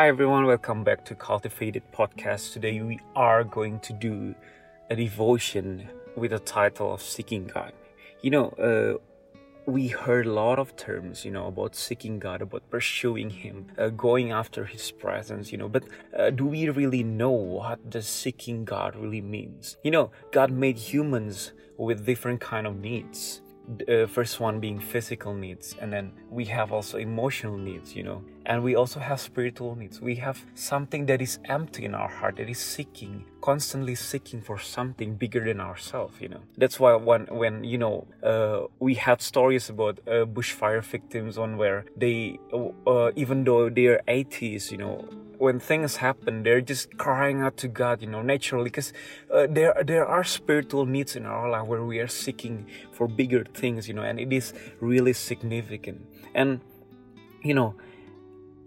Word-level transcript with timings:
Hi 0.00 0.08
everyone, 0.08 0.46
welcome 0.46 0.82
back 0.82 1.04
to 1.04 1.14
Cultivated 1.14 1.82
Podcast. 1.92 2.54
Today 2.54 2.80
we 2.80 2.98
are 3.14 3.44
going 3.44 3.80
to 3.80 3.92
do 3.92 4.34
a 4.88 4.96
devotion 4.96 5.90
with 6.16 6.30
the 6.30 6.38
title 6.38 6.94
of 6.94 7.02
Seeking 7.02 7.46
God. 7.46 7.74
You 8.22 8.30
know, 8.30 8.48
uh, 8.48 9.70
we 9.70 9.88
heard 9.88 10.24
a 10.24 10.32
lot 10.32 10.58
of 10.58 10.74
terms, 10.76 11.22
you 11.26 11.30
know, 11.30 11.48
about 11.48 11.76
seeking 11.76 12.18
God, 12.18 12.40
about 12.40 12.62
pursuing 12.70 13.28
Him, 13.28 13.66
uh, 13.76 13.90
going 13.90 14.32
after 14.32 14.64
His 14.64 14.90
presence, 14.90 15.52
you 15.52 15.58
know. 15.58 15.68
But 15.68 15.84
uh, 16.18 16.30
do 16.30 16.46
we 16.46 16.70
really 16.70 17.02
know 17.02 17.32
what 17.32 17.90
the 17.90 18.00
seeking 18.00 18.64
God 18.64 18.96
really 18.96 19.20
means? 19.20 19.76
You 19.84 19.90
know, 19.90 20.12
God 20.32 20.50
made 20.50 20.78
humans 20.78 21.52
with 21.76 22.06
different 22.06 22.40
kind 22.40 22.66
of 22.66 22.80
needs 22.80 23.42
uh, 23.88 24.06
first 24.06 24.40
one 24.40 24.60
being 24.60 24.78
physical 24.80 25.34
needs 25.34 25.76
and 25.80 25.92
then 25.92 26.12
we 26.30 26.44
have 26.44 26.72
also 26.72 26.98
emotional 26.98 27.56
needs 27.56 27.94
you 27.94 28.02
know? 28.02 28.22
And 28.46 28.64
we 28.64 28.74
also 28.74 29.00
have 29.00 29.20
spiritual 29.20 29.76
needs. 29.76 30.00
We 30.00 30.16
have 30.16 30.42
something 30.54 31.06
that 31.06 31.20
is 31.20 31.38
empty 31.44 31.84
in 31.84 31.94
our 31.94 32.08
heart 32.08 32.36
that 32.36 32.48
is 32.48 32.58
seeking 32.58 33.24
constantly 33.42 33.94
seeking 33.94 34.40
for 34.40 34.58
something 34.58 35.14
bigger 35.14 35.44
than 35.44 35.60
ourselves 35.60 36.20
you 36.20 36.28
know? 36.28 36.40
That's 36.56 36.80
why 36.80 36.94
when 36.94 37.26
when 37.26 37.64
you 37.64 37.78
know 37.78 38.06
uh, 38.22 38.66
we 38.78 38.94
had 38.94 39.20
stories 39.22 39.68
about 39.68 40.00
uh, 40.06 40.24
bushfire 40.24 40.82
victims 40.82 41.38
on 41.38 41.56
where 41.56 41.84
they 41.96 42.38
uh, 42.86 43.10
even 43.16 43.44
though 43.44 43.68
they're 43.68 44.02
atheists 44.08 44.72
you 44.72 44.78
know 44.78 45.08
when 45.40 45.58
things 45.58 45.96
happen, 45.96 46.42
they're 46.42 46.60
just 46.60 46.98
crying 46.98 47.40
out 47.40 47.56
to 47.56 47.66
God, 47.66 48.02
you 48.02 48.08
know, 48.08 48.20
naturally, 48.20 48.64
because 48.64 48.92
uh, 49.32 49.46
there 49.48 49.74
there 49.84 50.04
are 50.04 50.22
spiritual 50.22 50.84
needs 50.84 51.16
in 51.16 51.24
our 51.24 51.48
life 51.48 51.66
where 51.66 51.82
we 51.82 51.98
are 51.98 52.08
seeking 52.08 52.66
for 52.92 53.08
bigger 53.08 53.44
things, 53.54 53.88
you 53.88 53.94
know, 53.94 54.02
and 54.02 54.20
it 54.20 54.30
is 54.32 54.52
really 54.80 55.14
significant. 55.14 56.04
And 56.34 56.60
you 57.42 57.54
know, 57.54 57.74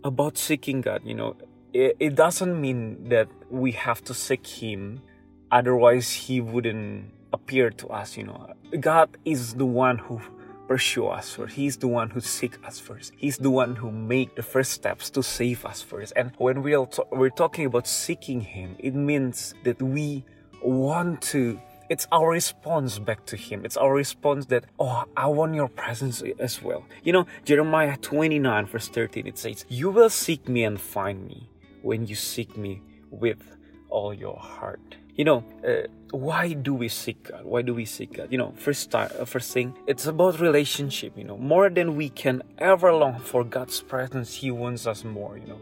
about 0.04 0.36
seeking 0.36 0.82
God, 0.82 1.02
you 1.06 1.14
know, 1.14 1.36
it, 1.74 1.96
it 2.00 2.16
doesn't 2.16 2.60
mean 2.60 3.08
that 3.10 3.28
we 3.52 3.72
have 3.74 4.04
to 4.06 4.16
seek 4.16 4.48
Him, 4.48 5.04
otherwise 5.52 6.12
He 6.12 6.42
wouldn't 6.42 7.14
appear 7.32 7.70
to 7.70 7.88
us. 7.90 8.18
You 8.18 8.24
know, 8.24 8.50
God 8.80 9.16
is 9.26 9.54
the 9.54 9.68
one 9.68 10.00
who 10.00 10.22
pursue 10.68 11.08
us 11.08 11.34
first. 11.34 11.56
He's 11.56 11.78
the 11.78 11.88
one 11.88 12.10
who 12.10 12.22
seek 12.22 12.66
us 12.66 12.80
first. 12.80 13.14
He's 13.16 13.38
the 13.38 13.52
one 13.52 13.76
who 13.76 13.92
make 13.92 14.36
the 14.36 14.44
first 14.44 14.72
steps 14.72 15.10
to 15.12 15.24
save 15.24 15.66
us 15.66 15.82
first. 15.82 16.14
And 16.16 16.32
when 16.38 16.64
we're, 16.64 16.88
we're 17.12 17.30
talking 17.30 17.66
about 17.66 17.88
seeking 17.88 18.42
Him, 18.42 18.76
it 18.80 18.96
means 18.96 19.54
that 19.64 19.82
we 19.82 20.24
want 20.62 21.22
to 21.22 21.60
it's 21.90 22.08
our 22.12 22.30
response 22.30 22.98
back 22.98 23.26
to 23.26 23.36
him 23.36 23.66
it's 23.66 23.76
our 23.76 23.94
response 23.94 24.46
that 24.46 24.64
oh 24.80 25.04
i 25.18 25.28
want 25.28 25.54
your 25.54 25.68
presence 25.68 26.24
as 26.40 26.62
well 26.62 26.86
you 27.04 27.12
know 27.12 27.28
jeremiah 27.44 27.98
29 27.98 28.66
verse 28.68 28.88
13 28.88 29.28
it 29.28 29.38
says 29.38 29.66
you 29.68 29.90
will 29.90 30.10
seek 30.10 30.48
me 30.48 30.64
and 30.64 30.80
find 30.80 31.28
me 31.28 31.50
when 31.82 32.08
you 32.08 32.16
seek 32.16 32.56
me 32.56 32.82
with 33.12 33.58
all 33.90 34.14
your 34.14 34.38
heart 34.38 34.96
you 35.16 35.26
know 35.26 35.44
uh, 35.68 35.88
why 36.12 36.54
do 36.54 36.74
we 36.76 36.88
seek 36.88 37.24
god? 37.24 37.44
Why 37.44 37.64
do 37.64 37.74
we 37.74 37.86
seek 37.86 38.18
god? 38.18 38.32
You 38.32 38.38
know 38.38 38.54
first 38.56 38.92
time 38.92 39.10
uh, 39.20 39.26
first 39.26 39.52
thing 39.52 39.74
it's 39.88 40.06
about 40.06 40.40
relationship 40.40 41.18
you 41.18 41.24
know. 41.24 41.38
More 41.38 41.70
than 41.70 41.96
we 41.96 42.10
can 42.10 42.44
ever 42.58 42.94
long 42.94 43.20
for 43.20 43.44
god's 43.44 43.82
presence 43.82 44.34
he 44.34 44.52
wants 44.52 44.86
us 44.88 45.04
more 45.04 45.38
you 45.38 45.48
know. 45.48 45.60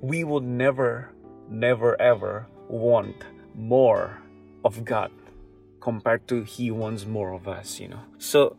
We 0.00 0.24
would 0.24 0.44
never 0.44 1.10
never 1.48 2.00
ever 2.00 2.46
want 2.68 3.16
more 3.54 4.18
of 4.64 4.84
god 4.84 5.10
compared 5.80 6.28
to 6.28 6.42
he 6.42 6.70
wants 6.70 7.06
more 7.06 7.32
of 7.32 7.48
us 7.48 7.80
you 7.80 7.88
know. 7.88 8.00
So 8.18 8.56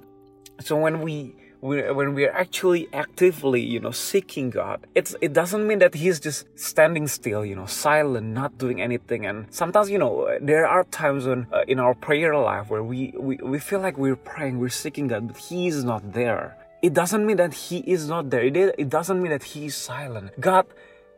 so 0.60 0.78
when 0.78 1.02
we 1.02 1.36
when 1.62 2.14
we 2.16 2.26
are 2.26 2.32
actually 2.32 2.90
actively, 2.92 3.62
you 3.62 3.80
know, 3.80 3.92
seeking 3.92 4.50
God, 4.50 4.88
it's 4.96 5.16
it 5.22 5.32
doesn't 5.34 5.66
mean 5.68 5.80
that 5.80 5.94
He's 5.94 6.20
just 6.20 6.48
standing 6.60 7.08
still, 7.08 7.46
you 7.46 7.56
know, 7.56 7.68
silent, 7.68 8.28
not 8.28 8.58
doing 8.58 8.82
anything. 8.82 9.26
And 9.26 9.46
sometimes, 9.54 9.90
you 9.90 10.00
know, 10.00 10.38
there 10.42 10.68
are 10.68 10.84
times 10.86 11.26
when 11.26 11.48
uh, 11.54 11.64
in 11.68 11.80
our 11.80 11.94
prayer 11.94 12.36
life 12.36 12.70
where 12.70 12.84
we, 12.84 13.14
we 13.18 13.38
we 13.38 13.60
feel 13.60 13.80
like 13.80 13.98
we're 13.98 14.16
praying, 14.16 14.60
we're 14.60 14.70
seeking 14.70 15.08
God, 15.08 15.28
but 15.28 15.38
He 15.38 15.68
is 15.68 15.84
not 15.84 16.14
there. 16.14 16.58
It 16.82 16.94
doesn't 16.94 17.24
mean 17.26 17.38
that 17.38 17.54
He 17.54 17.78
is 17.80 18.10
not 18.10 18.32
there. 18.32 18.44
It, 18.44 18.58
it 18.78 18.90
doesn't 18.90 19.22
mean 19.22 19.32
that 19.32 19.44
He 19.44 19.68
is 19.68 19.76
silent. 19.76 20.32
God 20.40 20.66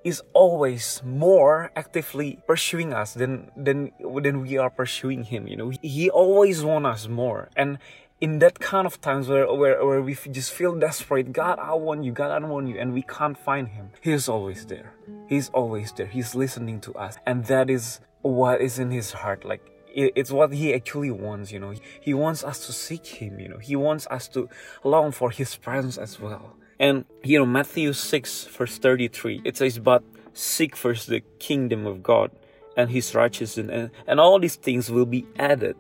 is 0.04 0.22
always 0.34 1.02
more 1.06 1.72
actively 1.76 2.40
pursuing 2.48 2.94
us 2.94 3.14
than 3.14 3.52
than 3.56 3.92
than 4.22 4.42
we 4.42 4.58
are 4.58 4.70
pursuing 4.70 5.24
him 5.24 5.48
you 5.48 5.56
know 5.56 5.72
he 5.82 6.10
always 6.10 6.64
wants 6.64 6.88
us 6.88 7.08
more 7.08 7.50
and 7.56 7.78
in 8.24 8.40
that 8.40 8.58
kind 8.58 8.88
of 8.88 9.02
times 9.02 9.28
where, 9.28 9.52
where, 9.54 9.86
where 9.86 10.02
we 10.02 10.16
just 10.32 10.54
feel 10.54 10.74
desperate, 10.80 11.34
God, 11.34 11.60
I 11.60 11.74
want 11.74 12.06
you, 12.06 12.14
God, 12.14 12.32
I 12.32 12.48
want 12.48 12.70
you, 12.70 12.80
and 12.80 12.94
we 12.94 13.02
can't 13.02 13.38
find 13.38 13.68
Him, 13.68 13.90
He's 14.00 14.30
always 14.30 14.66
there. 14.66 14.94
He's 15.28 15.50
always 15.50 15.92
there. 15.92 16.06
He's 16.06 16.34
listening 16.34 16.80
to 16.82 16.94
us. 16.94 17.18
And 17.26 17.44
that 17.48 17.70
is 17.70 18.00
what 18.22 18.62
is 18.62 18.80
in 18.80 18.92
His 18.92 19.12
heart. 19.12 19.44
Like, 19.44 19.70
it's 19.94 20.32
what 20.32 20.54
He 20.54 20.74
actually 20.74 21.12
wants, 21.12 21.52
you 21.52 21.60
know. 21.60 21.74
He 22.00 22.14
wants 22.14 22.46
us 22.46 22.66
to 22.68 22.72
seek 22.72 23.06
Him, 23.06 23.42
you 23.42 23.50
know. 23.50 23.58
He 23.58 23.76
wants 23.76 24.08
us 24.08 24.30
to 24.30 24.48
long 24.86 25.12
for 25.12 25.30
His 25.30 25.58
presence 25.58 25.98
as 25.98 26.18
well. 26.18 26.56
And, 26.80 27.06
you 27.24 27.40
know, 27.40 27.46
Matthew 27.46 27.94
6, 27.94 28.46
verse 28.46 28.78
33, 28.78 29.42
it 29.46 29.58
says, 29.58 29.80
But 29.80 30.04
seek 30.34 30.76
first 30.76 31.08
the 31.08 31.22
kingdom 31.40 31.86
of 31.86 32.04
God 32.04 32.32
and 32.76 32.90
His 32.90 33.14
righteousness, 33.14 33.70
and, 33.72 33.92
and 34.08 34.20
all 34.20 34.40
these 34.40 34.56
things 34.56 34.90
will 34.90 35.06
be 35.06 35.26
added 35.38 35.78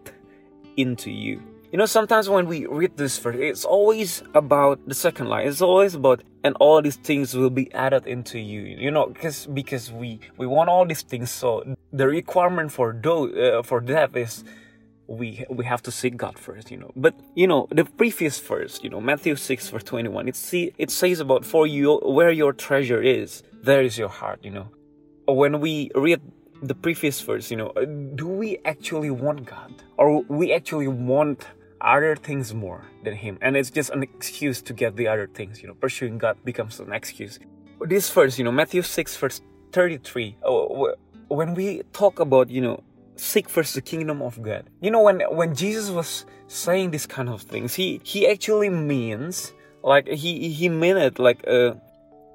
into 0.77 1.11
you. 1.11 1.41
You 1.71 1.79
know, 1.79 1.87
sometimes 1.87 2.29
when 2.29 2.45
we 2.45 2.67
read 2.67 2.97
this 2.97 3.17
verse, 3.17 3.35
it's 3.39 3.65
always 3.65 4.21
about 4.35 4.87
the 4.87 4.93
second 4.93 5.27
line. 5.27 5.47
It's 5.47 5.59
always 5.59 5.95
about, 5.95 6.21
and 6.43 6.55
all 6.59 6.83
these 6.83 6.97
things 6.97 7.35
will 7.35 7.49
be 7.49 7.73
added 7.73 8.05
into 8.05 8.37
you. 8.37 8.61
You 8.61 8.91
know, 8.91 9.07
because 9.07 9.47
because 9.47 9.91
we 9.91 10.19
we 10.37 10.45
want 10.45 10.69
all 10.69 10.85
these 10.85 11.01
things. 11.01 11.31
So 11.31 11.63
the 11.91 12.05
requirement 12.05 12.71
for 12.71 12.93
do 12.93 13.33
uh, 13.35 13.63
for 13.63 13.81
that 13.81 14.15
is 14.15 14.43
we 15.08 15.46
we 15.50 15.66
have 15.66 15.81
to 15.84 15.91
seek 15.91 16.18
God 16.18 16.38
first, 16.40 16.72
you 16.72 16.78
know. 16.78 16.91
But 16.96 17.16
you 17.36 17.47
know, 17.47 17.68
the 17.72 17.86
previous 17.86 18.40
verse, 18.40 18.80
you 18.84 18.90
know, 18.90 19.02
Matthew 19.02 19.36
six 19.36 19.69
verse 19.69 19.84
twenty 19.84 20.09
one, 20.09 20.28
it 20.28 20.36
see 20.36 20.74
it 20.78 20.91
says 20.91 21.19
about 21.19 21.46
for 21.46 21.68
you 21.68 21.97
where 22.03 22.31
your 22.31 22.53
treasure 22.53 23.02
is, 23.02 23.44
there 23.64 23.81
is 23.81 23.97
your 23.97 24.09
heart, 24.09 24.40
you 24.44 24.52
know. 24.52 24.68
When 25.28 25.59
we 25.59 25.91
read 25.96 26.22
the 26.62 26.75
previous 26.75 27.19
verse, 27.22 27.52
you 27.52 27.58
know, 27.58 27.72
do 28.16 28.28
we 28.28 28.59
actually 28.66 29.09
want 29.09 29.46
God, 29.46 29.74
or 29.97 30.24
we 30.24 30.53
actually 30.53 30.88
want 30.88 31.46
other 31.84 32.16
things 32.16 32.53
more 32.53 32.85
than 33.03 33.14
him 33.14 33.38
and 33.41 33.58
it's 33.58 33.70
just 33.70 33.90
an 33.90 34.02
excuse 34.02 34.62
to 34.62 34.74
get 34.74 34.96
the 34.96 35.06
other 35.06 35.28
things 35.28 35.62
you 35.62 35.68
know 35.68 35.74
pursuing 35.74 36.18
god 36.18 36.38
becomes 36.46 36.80
an 36.80 36.94
excuse 36.94 37.40
this 37.81 38.09
verse 38.09 38.38
you 38.38 38.44
know 38.46 38.52
matthew 38.52 38.81
6 38.81 39.18
verse 39.18 39.41
33 39.74 40.38
uh, 40.46 40.52
when 41.28 41.53
we 41.53 41.81
talk 41.91 42.20
about 42.20 42.50
you 42.50 42.62
know 42.62 42.81
seek 43.16 43.50
first 43.50 43.75
the 43.75 43.81
kingdom 43.81 44.22
of 44.22 44.41
god. 44.41 44.69
You 44.81 44.91
know 44.91 45.01
when 45.01 45.22
when 45.31 45.56
jesus 45.56 45.90
was 45.90 46.25
saying 46.47 46.91
these 46.91 47.06
kind 47.06 47.29
of 47.29 47.41
things 47.41 47.74
he 47.74 48.00
he 48.03 48.28
actually 48.28 48.69
means 48.69 49.53
like 49.84 50.07
he 50.07 50.50
he 50.50 50.69
meant 50.69 51.00
it 51.00 51.19
like 51.19 51.44
uh 51.47 51.73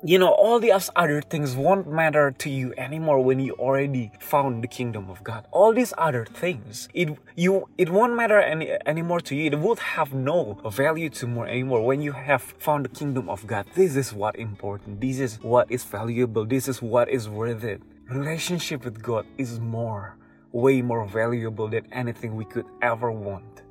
you 0.04 0.16
know 0.18 0.30
all 0.30 0.60
the 0.60 0.72
other 0.94 1.20
things 1.20 1.56
won't 1.56 1.90
matter 1.90 2.30
to 2.30 2.48
you 2.48 2.72
anymore 2.78 3.20
when 3.20 3.40
you 3.40 3.52
already 3.54 4.12
found 4.20 4.62
the 4.62 4.68
kingdom 4.68 5.10
of 5.10 5.24
god. 5.24 5.44
All 5.50 5.72
these 5.72 5.92
other 5.98 6.24
things 6.24 6.88
it 6.94 7.08
you 7.34 7.68
it 7.78 7.90
won't 7.90 8.14
matter 8.14 8.38
any 8.40 8.70
anymore 8.86 9.20
to 9.22 9.34
you. 9.34 9.46
It 9.46 9.58
would 9.58 9.80
have 9.80 10.14
no 10.14 10.60
value 10.70 11.10
to 11.10 11.26
more 11.26 11.48
anymore 11.48 11.84
when 11.84 12.00
you 12.00 12.12
have 12.12 12.42
found 12.42 12.84
the 12.84 12.90
kingdom 12.90 13.28
of 13.28 13.44
god. 13.46 13.66
This 13.74 13.96
is 13.96 14.12
what 14.12 14.36
important. 14.36 15.00
This 15.00 15.18
is 15.18 15.42
what 15.42 15.70
is 15.70 15.82
valuable. 15.82 16.44
This 16.44 16.68
is 16.68 16.80
what 16.80 17.08
is 17.08 17.28
worth 17.28 17.64
it. 17.64 17.82
Relationship 18.08 18.84
with 18.84 19.02
god 19.02 19.26
is 19.36 19.58
more 19.58 20.16
way 20.60 20.82
more 20.82 21.06
valuable 21.06 21.68
than 21.68 21.86
anything 21.92 22.36
we 22.36 22.44
could 22.44 22.66
ever 22.82 23.10
want 23.10 23.62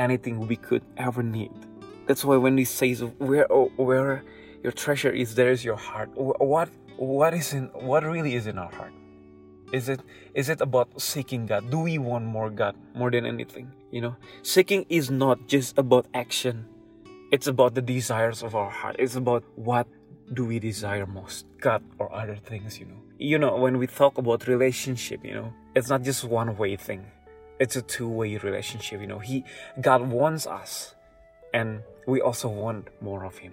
anything 0.00 0.48
we 0.48 0.56
could 0.56 0.82
ever 0.96 1.22
need. 1.22 1.52
That's 2.06 2.24
why 2.24 2.36
when 2.36 2.56
he 2.56 2.64
says 2.64 3.04
where 3.18 3.46
oh, 3.52 3.70
where 3.76 4.24
your 4.64 4.72
treasure 4.72 5.10
is 5.10 5.34
there 5.34 5.50
is 5.50 5.64
your 5.64 5.76
heart. 5.76 6.10
What 6.14 6.70
what 6.96 7.34
is 7.34 7.52
in 7.52 7.66
what 7.74 8.02
really 8.04 8.34
is 8.34 8.46
in 8.46 8.58
our 8.58 8.72
heart? 8.72 8.92
Is 9.72 9.88
it 9.88 10.00
is 10.34 10.48
it 10.48 10.60
about 10.60 10.88
seeking 11.00 11.46
god? 11.46 11.70
Do 11.70 11.78
we 11.78 11.98
want 11.98 12.24
more 12.24 12.50
god 12.50 12.74
more 12.94 13.10
than 13.10 13.26
anything 13.26 13.70
you 13.90 14.00
know? 14.00 14.16
Seeking 14.42 14.84
is 14.88 15.10
not 15.10 15.46
just 15.46 15.78
about 15.78 16.06
action. 16.14 16.66
It's 17.30 17.46
about 17.46 17.74
the 17.74 17.82
desires 17.82 18.42
of 18.42 18.56
our 18.56 18.70
heart. 18.70 18.96
It's 18.98 19.14
about 19.14 19.44
what 19.54 19.86
do 20.32 20.44
we 20.44 20.58
desire 20.58 21.06
most? 21.06 21.46
God 21.60 21.82
or 21.98 22.12
other 22.14 22.36
things 22.36 22.78
you 22.78 22.86
know? 22.86 23.00
You 23.18 23.38
know 23.38 23.56
when 23.56 23.78
we 23.78 23.86
talk 23.86 24.18
about 24.18 24.46
relationship 24.46 25.24
you 25.24 25.34
know 25.34 25.52
it's 25.74 25.88
not 25.88 26.02
just 26.02 26.24
one 26.24 26.56
way 26.56 26.76
thing. 26.76 27.06
It's 27.58 27.76
a 27.76 27.82
two 27.82 28.08
way 28.08 28.36
relationship 28.36 29.00
you 29.00 29.06
know? 29.06 29.18
He 29.18 29.44
god 29.80 30.02
wants 30.02 30.46
us 30.46 30.94
and 31.52 31.82
we 32.06 32.20
also 32.20 32.48
want 32.48 32.88
more 33.00 33.24
of 33.24 33.38
him. 33.38 33.52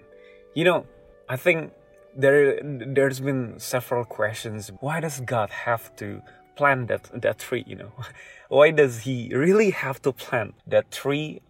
You 0.54 0.64
know 0.64 0.86
I 1.28 1.36
think 1.36 1.72
there 2.16 2.60
there's 2.62 3.20
been 3.20 3.58
several 3.58 4.04
questions. 4.04 4.70
Why 4.80 5.00
does 5.00 5.20
God 5.20 5.50
have 5.50 5.94
to 5.96 6.22
plant 6.56 6.88
that 6.88 7.10
that 7.22 7.38
tree? 7.38 7.64
You 7.66 7.76
know, 7.76 7.92
why 8.48 8.70
does 8.70 9.00
He 9.00 9.30
really 9.34 9.70
have 9.70 10.00
to 10.02 10.12
plant 10.12 10.54
that 10.66 10.90
tree 10.90 11.40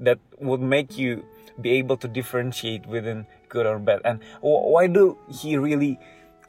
that 0.00 0.18
would 0.38 0.60
make 0.60 0.98
you 0.98 1.24
be 1.60 1.72
able 1.72 1.96
to 1.98 2.08
differentiate 2.08 2.86
within 2.86 3.26
good 3.54 3.66
or 3.70 3.78
bad? 3.78 4.00
And 4.04 4.16
why 4.42 4.84
do 4.98 5.16
He 5.30 5.56
really 5.56 5.94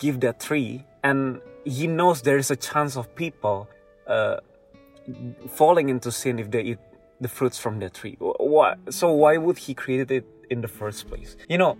give 0.03 0.19
that 0.25 0.39
tree 0.47 0.83
and 1.05 1.39
he 1.65 1.87
knows 1.87 2.21
there 2.21 2.37
is 2.37 2.51
a 2.51 2.55
chance 2.55 2.95
of 2.95 3.13
people 3.15 3.67
uh, 4.07 4.37
falling 5.49 5.89
into 5.89 6.11
sin 6.11 6.39
if 6.39 6.49
they 6.51 6.61
eat 6.61 6.79
the 7.21 7.27
fruits 7.27 7.57
from 7.59 7.79
the 7.79 7.89
tree. 7.89 8.17
So 8.89 9.11
why 9.11 9.37
would 9.37 9.57
he 9.57 9.73
create 9.73 10.11
it 10.11 10.25
in 10.49 10.61
the 10.61 10.67
first 10.67 11.07
place? 11.07 11.35
You 11.49 11.57
know, 11.57 11.77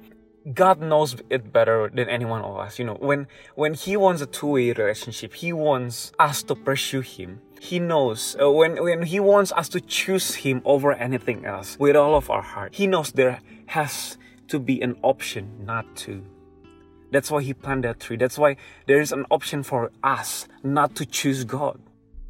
God 0.54 0.80
knows 0.80 1.16
it 1.30 1.52
better 1.52 1.90
than 1.94 2.08
anyone 2.08 2.42
of 2.42 2.58
us. 2.58 2.78
You 2.78 2.86
know, 2.86 2.98
when 3.10 3.28
when 3.56 3.74
He 3.74 3.98
wants 3.98 4.22
a 4.22 4.28
two-way 4.28 4.74
relationship, 4.74 5.34
He 5.34 5.52
wants 5.52 6.12
us 6.20 6.44
to 6.44 6.54
pursue 6.54 7.02
Him. 7.02 7.42
He 7.60 7.80
knows 7.80 8.38
uh, 8.40 8.52
when 8.52 8.72
when 8.84 9.02
He 9.14 9.20
wants 9.20 9.52
us 9.54 9.68
to 9.70 9.82
choose 9.82 10.36
Him 10.46 10.62
over 10.64 10.94
anything 10.94 11.46
else 11.46 11.78
with 11.80 11.96
all 11.96 12.14
of 12.14 12.30
our 12.30 12.44
heart. 12.44 12.76
He 12.76 12.86
knows 12.86 13.12
there 13.12 13.40
has 13.78 14.20
to 14.48 14.60
be 14.60 14.82
an 14.82 14.98
option 15.02 15.66
not 15.66 15.96
to. 15.98 16.24
That's 17.12 17.32
why 17.32 17.44
He 17.44 17.54
planted 17.54 17.88
that 17.88 18.00
tree. 18.00 18.18
That's 18.18 18.38
why 18.38 18.58
there 18.88 19.00
is 19.00 19.12
an 19.12 19.26
option 19.32 19.64
for 19.64 19.92
us 20.04 20.48
not 20.64 20.96
to 20.96 21.06
choose 21.06 21.44
God. 21.44 21.80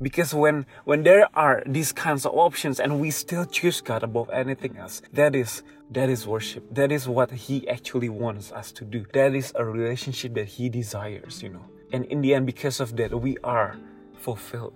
Because 0.02 0.34
when 0.34 0.66
when 0.84 1.04
there 1.04 1.30
are 1.34 1.64
these 1.66 1.94
kinds 1.94 2.26
of 2.26 2.34
options 2.36 2.80
and 2.82 3.00
we 3.00 3.12
still 3.12 3.46
choose 3.46 3.80
god 3.80 4.04
above 4.04 4.30
anything 4.30 4.76
else 4.78 5.02
that 5.14 5.36
is 5.36 5.64
that 5.90 6.10
is 6.10 6.28
worship. 6.28 6.66
That 6.74 6.92
is 6.92 7.08
what 7.08 7.32
he 7.32 7.68
actually 7.70 8.10
wants 8.10 8.52
us 8.52 8.74
to 8.74 8.84
do. 8.84 9.06
That 9.14 9.34
is 9.34 9.54
a 9.56 9.64
relationship 9.64 10.34
that 10.34 10.48
he 10.48 10.68
desires 10.68 11.42
you 11.42 11.50
know. 11.50 11.66
And 11.94 12.04
in 12.06 12.22
the 12.22 12.34
end 12.34 12.46
because 12.46 12.82
of 12.82 12.98
that 12.98 13.18
we 13.22 13.38
are 13.44 13.78
fulfilled. 14.18 14.74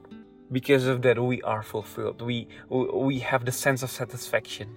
Because 0.52 0.88
of 0.88 1.02
that 1.02 1.22
we 1.22 1.42
are 1.42 1.64
fulfilled. 1.64 2.22
We 2.22 2.48
we 2.70 3.20
have 3.20 3.44
the 3.44 3.52
sense 3.52 3.84
of 3.84 3.92
satisfaction 3.92 4.70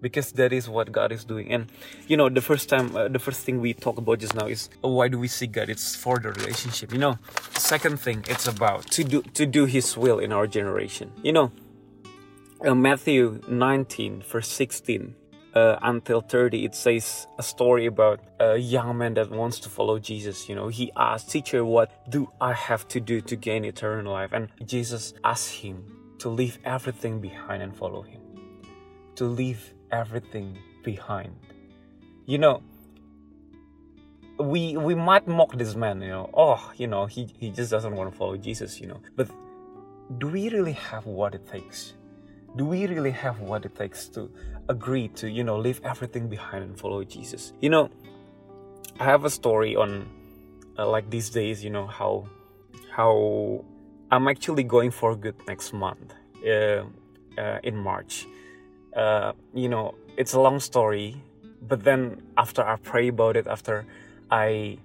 because 0.00 0.32
that 0.32 0.52
is 0.52 0.68
what 0.68 0.92
God 0.92 1.12
is 1.12 1.24
doing. 1.24 1.50
And 1.52 1.70
you 2.06 2.16
know, 2.16 2.28
the 2.28 2.40
first 2.40 2.68
time, 2.68 2.94
uh, 2.96 3.08
the 3.08 3.18
first 3.18 3.40
thing 3.44 3.60
we 3.60 3.74
talk 3.74 3.98
about 3.98 4.18
just 4.18 4.34
now 4.34 4.46
is 4.46 4.68
oh, 4.82 4.92
why 4.92 5.08
do 5.08 5.18
we 5.18 5.28
seek 5.28 5.52
God? 5.52 5.68
It's 5.68 5.96
for 5.96 6.18
the 6.18 6.32
relationship. 6.32 6.92
You 6.92 6.98
know, 6.98 7.18
second 7.54 8.00
thing, 8.00 8.24
it's 8.28 8.46
about 8.46 8.90
to 8.92 9.04
do 9.04 9.22
to 9.22 9.46
do 9.46 9.64
His 9.64 9.96
will 9.96 10.18
in 10.18 10.32
our 10.32 10.46
generation. 10.46 11.12
You 11.22 11.32
know, 11.32 11.52
uh, 12.64 12.74
Matthew 12.74 13.40
19 13.48 14.22
verse 14.22 14.48
16. 14.48 15.14
Uh, 15.54 15.78
until 15.80 16.20
30 16.20 16.66
it 16.66 16.74
says 16.74 17.26
a 17.38 17.42
story 17.42 17.86
about 17.86 18.20
a 18.38 18.58
young 18.58 18.98
man 18.98 19.14
that 19.14 19.30
wants 19.30 19.58
to 19.58 19.70
follow 19.70 19.98
jesus 19.98 20.46
you 20.46 20.54
know 20.54 20.68
he 20.68 20.92
asked 20.94 21.30
teacher 21.30 21.64
what 21.64 21.90
do 22.10 22.30
i 22.38 22.52
have 22.52 22.86
to 22.86 23.00
do 23.00 23.22
to 23.22 23.34
gain 23.34 23.64
eternal 23.64 24.12
life 24.12 24.30
and 24.34 24.50
jesus 24.66 25.14
asked 25.24 25.50
him 25.50 25.82
to 26.18 26.28
leave 26.28 26.58
everything 26.64 27.18
behind 27.18 27.62
and 27.62 27.74
follow 27.74 28.02
him 28.02 28.20
to 29.16 29.24
leave 29.24 29.74
everything 29.90 30.58
behind. 30.84 31.34
You 32.26 32.38
know, 32.38 32.62
we 34.38 34.76
we 34.76 34.94
might 34.94 35.26
mock 35.26 35.56
this 35.56 35.74
man, 35.74 36.00
you 36.00 36.08
know, 36.08 36.30
oh, 36.34 36.72
you 36.76 36.86
know, 36.86 37.06
he, 37.06 37.28
he 37.38 37.50
just 37.50 37.70
doesn't 37.70 37.94
want 37.94 38.10
to 38.10 38.16
follow 38.16 38.36
Jesus, 38.36 38.80
you 38.80 38.86
know. 38.86 39.00
But 39.16 39.28
do 40.18 40.28
we 40.28 40.48
really 40.50 40.72
have 40.72 41.06
what 41.06 41.34
it 41.34 41.46
takes? 41.48 41.94
Do 42.56 42.64
we 42.64 42.86
really 42.86 43.10
have 43.10 43.40
what 43.40 43.64
it 43.64 43.74
takes 43.74 44.08
to 44.08 44.30
agree 44.68 45.08
to, 45.08 45.30
you 45.30 45.44
know, 45.44 45.58
leave 45.58 45.80
everything 45.84 46.28
behind 46.28 46.64
and 46.64 46.78
follow 46.78 47.04
Jesus? 47.04 47.52
You 47.60 47.70
know, 47.70 47.90
I 49.00 49.04
have 49.04 49.24
a 49.24 49.30
story 49.30 49.76
on 49.76 50.08
uh, 50.78 50.88
like 50.88 51.10
these 51.10 51.30
days, 51.30 51.64
you 51.64 51.70
know, 51.70 51.86
how 51.86 52.28
how 52.90 53.64
I'm 54.10 54.28
actually 54.28 54.64
going 54.64 54.90
for 54.90 55.14
good 55.16 55.36
next 55.46 55.72
month 55.72 56.14
uh, 56.46 56.84
uh, 57.38 57.58
in 57.62 57.76
March 57.76 58.26
uh, 58.98 59.32
you 59.54 59.68
know, 59.68 59.94
it's 60.16 60.34
a 60.34 60.40
long 60.40 60.58
story, 60.60 61.16
but 61.62 61.84
then 61.84 62.20
after 62.36 62.62
I 62.62 62.76
pray 62.76 63.08
about 63.08 63.36
it, 63.36 63.46
after 63.46 63.86
I 64.30 64.78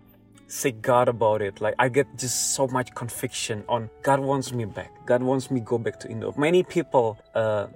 seek 0.48 0.82
God 0.82 1.08
about 1.08 1.42
it, 1.42 1.60
like 1.62 1.74
I 1.80 1.90
get 1.90 2.08
just 2.18 2.54
so 2.54 2.68
much 2.68 2.94
conviction 2.94 3.64
on 3.68 3.90
God 4.04 4.20
wants 4.20 4.54
me 4.54 4.66
back. 4.66 4.92
God 5.06 5.24
wants 5.24 5.50
me 5.50 5.60
go 5.60 5.78
back 5.80 6.00
to 6.02 6.10
Indo. 6.10 6.34
Many 6.38 6.62
people, 6.64 7.18
uh, 7.34 7.68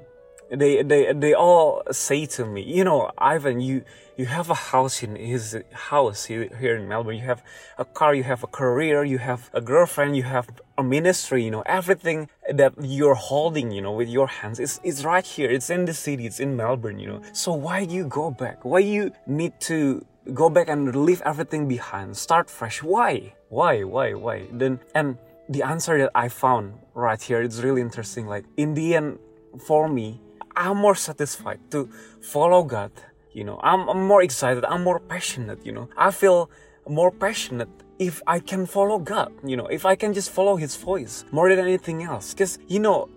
they 0.49 0.83
they 0.83 1.13
they 1.13 1.33
all 1.33 1.83
say 1.91 2.25
to 2.25 2.45
me, 2.45 2.61
you 2.61 2.83
know, 2.83 3.11
Ivan, 3.17 3.59
you 3.59 3.83
you 4.17 4.25
have 4.25 4.49
a 4.49 4.55
house 4.55 5.03
in 5.03 5.15
his 5.15 5.57
house 5.73 6.25
here, 6.25 6.75
in 6.75 6.88
Melbourne. 6.88 7.17
You 7.17 7.25
have 7.25 7.44
a 7.77 7.85
car, 7.85 8.15
you 8.15 8.23
have 8.23 8.44
a 8.44 8.47
career, 8.47 9.03
you 9.03 9.19
have 9.19 9.49
a 9.53 9.61
girlfriend, 9.61 10.15
you 10.15 10.23
have 10.23 10.49
a 10.77 10.83
ministry. 10.83 11.44
You 11.44 11.51
know, 11.51 11.63
everything 11.65 12.29
that 12.51 12.73
you're 12.81 13.15
holding, 13.15 13.71
you 13.71 13.81
know, 13.81 13.91
with 13.91 14.09
your 14.09 14.27
hands, 14.27 14.59
is 14.59 14.79
is 14.83 15.05
right 15.05 15.25
here. 15.25 15.49
It's 15.49 15.69
in 15.69 15.85
the 15.85 15.94
city. 15.94 16.25
It's 16.25 16.39
in 16.39 16.55
Melbourne. 16.55 17.00
You 17.00 17.07
know, 17.07 17.21
so 17.33 17.53
why 17.53 17.85
do 17.85 17.93
you 17.93 18.05
go 18.05 18.31
back? 18.31 18.63
Why 18.63 18.79
you 18.79 19.11
need 19.27 19.59
to 19.61 20.05
go 20.33 20.50
back 20.50 20.69
and 20.69 20.95
leave 20.95 21.21
everything 21.21 21.67
behind? 21.67 22.17
Start 22.17 22.50
fresh. 22.50 22.81
Why? 22.81 23.33
Why? 23.50 23.83
Why? 23.83 24.13
Why? 24.13 24.47
Then 24.51 24.79
and 24.95 25.17
the 25.50 25.63
answer 25.63 25.97
that 25.97 26.11
I 26.15 26.29
found 26.29 26.73
right 26.93 27.21
here, 27.21 27.41
it's 27.41 27.59
really 27.59 27.81
interesting. 27.81 28.27
Like 28.27 28.45
in 28.57 28.73
the 28.73 28.95
end, 28.95 29.19
for 29.59 29.88
me, 29.88 30.19
I'm 30.57 30.77
more 30.77 30.95
satisfied 30.95 31.59
to 31.71 31.88
follow 32.19 32.63
God. 32.63 32.92
You 33.31 33.44
know, 33.44 33.59
I'm, 33.62 33.88
I'm 33.88 34.07
more 34.07 34.24
excited. 34.24 34.65
I'm 34.65 34.83
more 34.83 35.00
passionate. 35.00 35.63
You 35.63 35.71
know, 35.71 35.89
I 35.95 36.09
feel 36.09 36.50
more 36.89 37.12
passionate 37.12 37.69
if 38.00 38.21
I 38.25 38.39
can 38.39 38.65
follow 38.65 38.98
God. 38.98 39.31
You 39.45 39.56
know, 39.56 39.68
if 39.68 39.86
I 39.86 39.95
can 39.95 40.13
just 40.13 40.31
follow 40.31 40.56
His 40.56 40.75
voice 40.75 41.25
more 41.31 41.48
than 41.48 41.59
anything 41.59 42.01
else. 42.01 42.33
Because 42.33 42.57
you 42.68 42.80
know, 42.80 43.07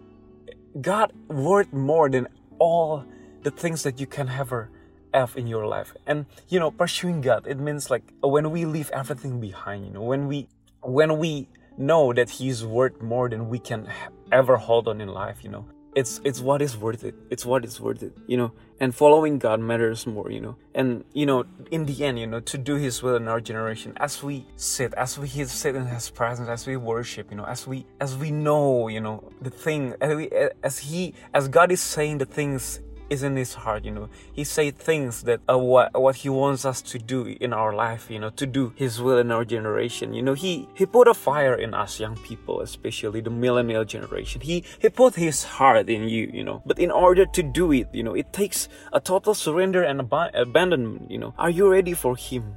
God 0.81 1.13
worth 1.29 1.73
more 1.73 2.11
than 2.11 2.29
all 2.59 3.07
the 3.43 3.51
things 3.51 3.83
that 3.85 3.99
you 3.99 4.07
can 4.07 4.29
ever 4.29 4.69
have 5.15 5.35
in 5.37 5.47
your 5.47 5.67
life. 5.67 5.95
And 6.07 6.27
you 6.51 6.61
know, 6.61 6.71
pursuing 6.71 7.23
God, 7.23 7.47
it 7.47 7.59
means 7.59 7.91
like 7.91 8.05
when 8.21 8.51
we 8.51 8.67
leave 8.67 8.91
everything 8.91 9.41
behind. 9.41 9.87
You 9.87 9.93
know, 9.93 10.03
when 10.03 10.29
we 10.29 10.47
when 10.83 11.17
we 11.17 11.49
know 11.79 12.13
that 12.13 12.29
He's 12.29 12.67
worth 12.67 13.01
more 13.01 13.31
than 13.31 13.49
we 13.49 13.59
can 13.59 13.89
ever 14.31 14.59
hold 14.59 14.89
on 14.89 15.01
in 15.01 15.09
life. 15.09 15.43
You 15.43 15.49
know, 15.49 15.65
it's 16.01 16.21
it's 16.25 16.41
what 16.41 16.61
is 16.67 16.77
worth 16.77 17.05
it. 17.05 17.15
It's 17.31 17.45
what 17.51 17.65
is 17.65 17.81
worth 17.81 18.03
it 18.03 18.13
you 18.27 18.37
know? 18.41 18.51
And 18.83 18.95
following 18.95 19.39
god 19.39 19.61
matters 19.61 20.07
more 20.07 20.31
you 20.31 20.41
know? 20.41 20.57
And 20.75 21.05
you 21.13 21.27
know 21.27 21.45
in 21.71 21.87
the 21.87 21.97
end 22.05 22.19
you 22.19 22.27
know 22.27 22.41
to 22.53 22.57
do 22.71 22.75
his 22.87 23.03
will 23.03 23.17
in 23.17 23.29
our 23.29 23.41
generation 23.41 23.93
as 23.97 24.23
we 24.23 24.47
sit 24.57 24.95
as 24.95 25.19
we 25.19 25.29
sit 25.29 25.75
in 25.77 25.87
his 25.87 26.11
presence 26.11 26.49
as 26.49 26.67
we 26.67 26.77
worship 26.77 27.31
you 27.31 27.37
know 27.37 27.45
as 27.45 27.67
we 27.67 27.87
as 28.01 28.17
we 28.17 28.31
know 28.31 28.89
you 28.89 29.01
know 29.01 29.17
the 29.41 29.51
thing 29.51 29.95
as, 30.01 30.17
we, 30.17 30.31
as 30.63 30.79
he 30.79 31.15
as 31.35 31.49
god 31.49 31.71
is 31.71 31.81
saying 31.81 32.19
the 32.19 32.31
things 32.39 32.81
is 33.11 33.23
in 33.23 33.37
his 33.37 33.55
heart 33.55 33.85
you 33.85 33.91
know? 33.91 34.09
He 34.33 34.45
say 34.45 34.71
things 34.71 35.23
that 35.25 35.41
uh, 35.49 35.59
what 35.59 36.01
what 36.01 36.17
he 36.17 36.29
wants 36.29 36.65
us 36.65 36.81
to 36.83 36.99
do 36.99 37.37
in 37.41 37.53
our 37.53 37.75
life 37.75 38.11
you 38.11 38.19
know 38.19 38.31
to 38.31 38.47
do 38.47 38.73
his 38.77 39.03
will 39.03 39.19
in 39.19 39.31
our 39.31 39.45
generation. 39.45 40.15
You 40.15 40.23
know 40.23 40.35
he 40.35 40.69
he 40.75 40.87
put 40.87 41.09
a 41.09 41.15
fire 41.15 41.55
in 41.55 41.75
us 41.75 42.01
young 42.01 42.17
people 42.17 42.61
especially 42.61 43.21
the 43.21 43.31
millennial 43.31 43.85
generation. 43.85 44.41
He 44.41 44.65
he 44.79 44.89
put 44.89 45.15
his 45.17 45.45
heart 45.45 45.91
in 45.91 46.09
you 46.09 46.31
you 46.33 46.45
know? 46.45 46.63
But 46.65 46.79
in 46.79 46.91
order 46.91 47.27
to 47.27 47.43
do 47.43 47.73
it 47.73 47.89
you 47.93 48.03
know 48.03 48.15
it 48.15 48.33
takes 48.33 48.69
a 48.93 49.01
total 49.01 49.35
surrender 49.35 49.83
and 49.83 50.01
ab- 50.01 50.31
abandonment 50.35 51.11
you 51.11 51.19
know? 51.19 51.35
Are 51.39 51.51
you 51.51 51.69
ready 51.71 51.95
for 51.95 52.17
him 52.17 52.57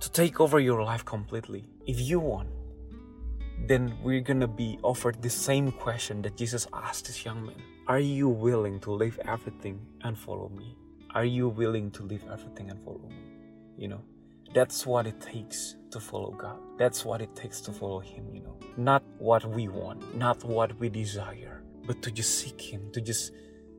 to 0.00 0.10
take 0.10 0.40
over 0.40 0.58
your 0.58 0.82
life 0.82 1.04
completely? 1.04 1.64
If 1.86 2.00
you 2.00 2.18
want 2.20 2.48
then 3.68 3.94
we're 4.02 4.20
gonna 4.20 4.48
be 4.48 4.78
offered 4.82 5.22
the 5.22 5.30
same 5.30 5.72
question 5.72 6.22
that 6.22 6.36
Jesus 6.36 6.66
asked 6.72 7.06
this 7.06 7.24
young 7.24 7.46
man 7.46 7.62
are 7.88 7.98
you 7.98 8.28
willing 8.28 8.78
to 8.80 8.92
leave 8.92 9.18
everything 9.24 9.84
and 10.02 10.16
follow 10.16 10.48
me? 10.50 10.76
Are 11.14 11.24
you 11.24 11.48
willing 11.48 11.90
to 11.90 12.04
leave 12.04 12.24
everything 12.32 12.70
and 12.70 12.80
follow 12.84 13.08
me? 13.08 13.16
You 13.76 13.88
know, 13.88 14.02
that's 14.54 14.86
what 14.86 15.08
it 15.08 15.20
takes 15.20 15.74
to 15.90 15.98
follow 15.98 16.30
God. 16.30 16.60
That's 16.78 17.04
what 17.04 17.20
it 17.20 17.34
takes 17.34 17.60
to 17.62 17.72
follow 17.72 17.98
Him, 17.98 18.32
you 18.32 18.40
know. 18.40 18.56
Not 18.76 19.02
what 19.18 19.44
we 19.44 19.66
want, 19.66 20.16
not 20.16 20.44
what 20.44 20.78
we 20.78 20.90
desire, 20.90 21.64
but 21.84 22.00
to 22.02 22.12
just 22.12 22.38
seek 22.38 22.60
Him, 22.60 22.92
to 22.92 23.00
just 23.00 23.32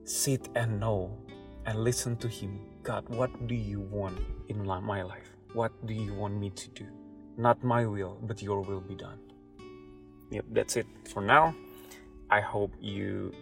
sit 0.03 0.49
and 0.55 0.81
know 0.81 1.17
and 1.65 1.79
listen 1.79 2.17
to 2.17 2.27
Him. 2.27 2.59
God, 2.83 3.07
what 3.07 3.47
do 3.47 3.55
you 3.55 3.79
want 3.79 4.19
in 4.49 4.65
my 4.65 5.01
life? 5.01 5.29
What 5.53 5.71
do 5.85 5.93
you 5.93 6.13
want 6.13 6.35
me 6.35 6.49
to 6.49 6.69
do? 6.71 6.87
Not 7.37 7.63
my 7.63 7.85
will, 7.85 8.19
but 8.21 8.41
your 8.41 8.61
will 8.61 8.81
be 8.81 8.95
done. 8.95 9.19
Yep, 10.31 10.45
that's 10.51 10.77
it 10.77 10.87
for 11.11 11.21
now. 11.21 11.55
I 12.29 12.41
hope 12.41 12.73
you 12.81 13.33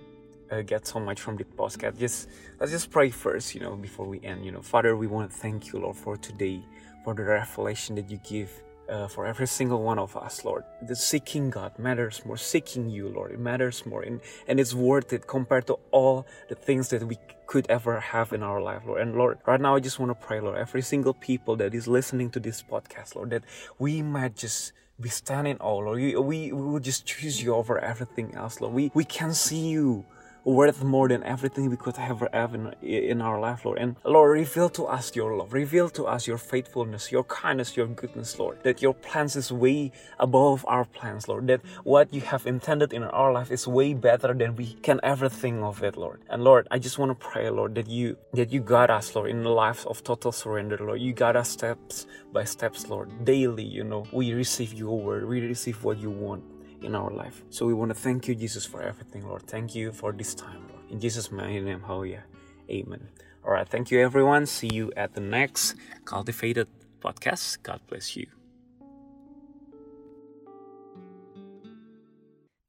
uh, 0.51 0.61
get 0.61 0.85
so 0.85 0.99
much 0.99 1.21
from 1.21 1.37
the 1.37 1.45
podcast. 1.45 1.97
Just 1.97 2.29
let's 2.59 2.71
just 2.71 2.91
pray 2.91 3.09
first, 3.09 3.55
you 3.55 3.61
know, 3.61 3.75
before 3.75 4.05
we 4.05 4.19
end. 4.21 4.45
You 4.45 4.51
know, 4.51 4.61
Father, 4.61 4.95
we 4.97 5.07
want 5.07 5.31
to 5.31 5.37
thank 5.37 5.71
you, 5.71 5.79
Lord, 5.79 5.95
for 5.95 6.17
today, 6.17 6.61
for 7.03 7.13
the 7.13 7.23
revelation 7.23 7.95
that 7.95 8.09
you 8.09 8.19
give 8.27 8.51
uh, 8.89 9.07
for 9.07 9.25
every 9.25 9.47
single 9.47 9.81
one 9.81 9.97
of 9.97 10.15
us, 10.17 10.43
Lord. 10.43 10.63
The 10.81 10.95
seeking 10.95 11.49
God 11.49 11.79
matters 11.79 12.21
more. 12.25 12.37
Seeking 12.37 12.89
you, 12.89 13.07
Lord, 13.07 13.31
it 13.31 13.39
matters 13.39 13.85
more, 13.85 14.01
and 14.01 14.19
and 14.47 14.59
it's 14.59 14.73
worth 14.73 15.13
it 15.13 15.27
compared 15.27 15.67
to 15.67 15.79
all 15.91 16.27
the 16.49 16.55
things 16.55 16.89
that 16.89 17.03
we 17.07 17.17
could 17.47 17.69
ever 17.69 17.99
have 17.99 18.33
in 18.33 18.43
our 18.43 18.61
life, 18.61 18.83
Lord. 18.85 19.01
And 19.01 19.15
Lord, 19.15 19.39
right 19.45 19.59
now 19.59 19.75
I 19.75 19.79
just 19.79 19.99
want 19.99 20.09
to 20.09 20.27
pray, 20.27 20.41
Lord, 20.41 20.57
every 20.57 20.81
single 20.81 21.13
people 21.13 21.55
that 21.57 21.73
is 21.73 21.87
listening 21.87 22.29
to 22.31 22.39
this 22.39 22.61
podcast, 22.61 23.15
Lord, 23.15 23.29
that 23.31 23.43
we 23.79 24.01
might 24.01 24.35
just 24.35 24.73
be 25.01 25.09
standing 25.09 25.57
all, 25.57 25.83
Lord. 25.83 25.97
We, 25.97 26.15
we, 26.15 26.51
we 26.51 26.61
will 26.61 26.79
just 26.79 27.05
choose 27.05 27.41
you 27.41 27.53
over 27.55 27.79
everything 27.79 28.33
else, 28.35 28.61
Lord. 28.61 28.73
We, 28.73 28.91
we 28.93 29.03
can 29.03 29.33
see 29.33 29.67
you 29.69 30.05
worth 30.43 30.83
more 30.83 31.07
than 31.07 31.23
everything 31.23 31.69
we 31.69 31.77
could 31.77 31.97
ever 31.97 32.29
have 32.33 32.55
in, 32.55 32.73
in 32.81 33.21
our 33.21 33.39
life, 33.39 33.65
Lord. 33.65 33.79
And 33.79 33.95
Lord, 34.03 34.31
reveal 34.31 34.69
to 34.69 34.85
us 34.85 35.15
your 35.15 35.35
love, 35.35 35.53
reveal 35.53 35.89
to 35.89 36.05
us 36.05 36.27
your 36.27 36.37
faithfulness, 36.37 37.11
your 37.11 37.23
kindness, 37.25 37.77
your 37.77 37.87
goodness, 37.87 38.37
Lord. 38.39 38.63
That 38.63 38.81
your 38.81 38.93
plans 38.93 39.35
is 39.35 39.51
way 39.51 39.91
above 40.19 40.65
our 40.67 40.85
plans, 40.85 41.27
Lord. 41.27 41.47
That 41.47 41.61
what 41.83 42.13
you 42.13 42.21
have 42.21 42.45
intended 42.45 42.93
in 42.93 43.03
our 43.03 43.31
life 43.31 43.51
is 43.51 43.67
way 43.67 43.93
better 43.93 44.33
than 44.33 44.55
we 44.55 44.73
can 44.81 44.99
ever 45.03 45.29
think 45.29 45.61
of 45.61 45.83
it, 45.83 45.97
Lord. 45.97 46.21
And 46.29 46.43
Lord, 46.43 46.67
I 46.71 46.79
just 46.79 46.97
want 46.97 47.11
to 47.17 47.27
pray, 47.27 47.49
Lord, 47.49 47.75
that 47.75 47.87
you 47.87 48.17
that 48.33 48.51
you 48.51 48.61
guide 48.61 48.89
us, 48.89 49.15
Lord, 49.15 49.29
in 49.29 49.43
the 49.43 49.49
life 49.49 49.85
of 49.87 50.03
total 50.03 50.31
surrender, 50.31 50.77
Lord. 50.77 51.01
You 51.01 51.13
guide 51.13 51.35
us 51.35 51.49
steps 51.49 52.07
by 52.33 52.43
steps, 52.45 52.87
Lord. 52.87 53.25
Daily, 53.25 53.63
you 53.63 53.83
know, 53.83 54.05
we 54.11 54.33
receive 54.33 54.73
your 54.73 54.99
word, 54.99 55.27
we 55.27 55.41
receive 55.41 55.83
what 55.83 55.97
you 55.97 56.09
want 56.09 56.43
in 56.81 56.95
our 56.95 57.09
life. 57.09 57.43
So 57.49 57.65
we 57.65 57.73
want 57.73 57.89
to 57.89 57.97
thank 57.97 58.27
you, 58.27 58.35
Jesus, 58.35 58.65
for 58.65 58.81
everything, 58.81 59.27
Lord. 59.27 59.45
Thank 59.47 59.73
you 59.73 59.91
for 59.91 60.11
this 60.11 60.33
time, 60.33 60.65
Lord. 60.69 60.85
In 60.89 60.99
Jesus' 60.99 61.31
mighty 61.31 61.61
name, 61.61 61.81
hallelujah. 61.81 62.23
Amen. 62.69 63.07
All 63.45 63.53
right. 63.53 63.67
Thank 63.67 63.89
you, 63.89 63.99
everyone. 63.99 64.45
See 64.45 64.69
you 64.69 64.93
at 64.95 65.13
the 65.13 65.23
next 65.23 65.75
Cultivated 66.05 66.67
podcast. 67.01 67.63
God 67.65 67.81
bless 67.89 68.13
you. 68.13 68.29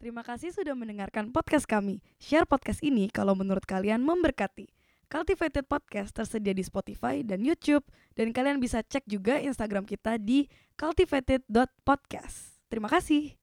Terima 0.02 0.26
kasih 0.26 0.50
sudah 0.50 0.74
mendengarkan 0.74 1.30
podcast 1.30 1.68
kami. 1.70 2.02
Share 2.18 2.42
podcast 2.42 2.82
ini 2.82 3.06
kalau 3.06 3.38
menurut 3.38 3.62
kalian 3.62 4.02
memberkati. 4.02 4.66
Cultivated 5.06 5.68
Podcast 5.68 6.16
tersedia 6.16 6.56
di 6.56 6.64
Spotify 6.64 7.20
dan 7.20 7.44
YouTube. 7.44 7.84
Dan 8.16 8.32
kalian 8.32 8.58
bisa 8.58 8.80
cek 8.80 9.04
juga 9.04 9.36
Instagram 9.38 9.84
kita 9.84 10.16
di 10.16 10.48
cultivated.podcast. 10.74 12.64
Terima 12.72 12.88
kasih. 12.88 13.41